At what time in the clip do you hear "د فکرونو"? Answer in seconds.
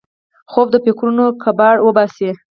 0.71-1.25